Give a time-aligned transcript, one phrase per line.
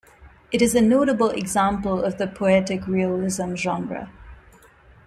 [0.51, 4.09] It is a notable example of the poetic realism genre.